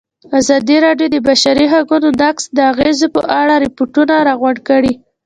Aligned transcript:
ازادي 0.39 0.77
راډیو 0.85 1.07
د 1.11 1.13
د 1.21 1.23
بشري 1.27 1.65
حقونو 1.73 2.09
نقض 2.21 2.43
د 2.57 2.57
اغېزو 2.71 3.07
په 3.15 3.21
اړه 3.39 3.53
ریپوټونه 3.65 4.13
راغونډ 4.27 4.57
کړي. 4.69 4.93